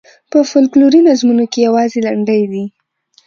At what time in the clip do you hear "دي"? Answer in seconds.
2.51-2.65